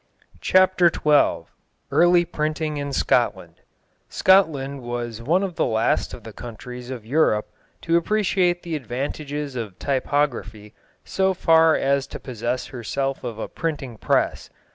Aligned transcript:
CHAPTER 0.41 0.89
XII 0.91 1.45
EARLY 1.91 2.25
PRINTING 2.25 2.77
IN 2.77 2.91
SCOTLAND 2.91 3.61
Scotland 4.09 4.81
was 4.81 5.21
one 5.21 5.43
of 5.43 5.57
the 5.57 5.65
last 5.67 6.15
of 6.15 6.23
the 6.23 6.33
countries 6.33 6.89
of 6.89 7.05
Europe 7.05 7.53
to 7.81 7.97
appreciate 7.97 8.63
the 8.63 8.75
advantages 8.75 9.55
of 9.55 9.77
typography 9.77 10.73
so 11.05 11.35
far 11.35 11.75
as 11.75 12.07
to 12.07 12.19
possess 12.19 12.65
herself 12.65 13.23
of 13.23 13.37
a 13.37 13.47
printing 13.47 13.95
press. 13.99 14.49